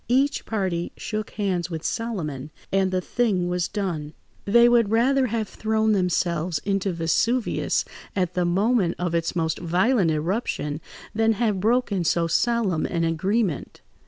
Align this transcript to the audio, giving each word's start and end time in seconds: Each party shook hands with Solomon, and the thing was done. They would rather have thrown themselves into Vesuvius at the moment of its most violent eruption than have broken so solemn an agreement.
Each 0.09 0.47
party 0.47 0.91
shook 0.97 1.29
hands 1.33 1.69
with 1.69 1.83
Solomon, 1.83 2.49
and 2.71 2.89
the 2.89 3.01
thing 3.01 3.47
was 3.49 3.67
done. 3.67 4.13
They 4.45 4.67
would 4.67 4.89
rather 4.89 5.27
have 5.27 5.47
thrown 5.47 5.91
themselves 5.91 6.57
into 6.65 6.91
Vesuvius 6.91 7.85
at 8.15 8.33
the 8.33 8.43
moment 8.43 8.95
of 8.97 9.13
its 9.13 9.35
most 9.35 9.59
violent 9.59 10.09
eruption 10.09 10.81
than 11.13 11.33
have 11.33 11.59
broken 11.59 12.03
so 12.03 12.25
solemn 12.25 12.87
an 12.87 13.03
agreement. 13.03 13.81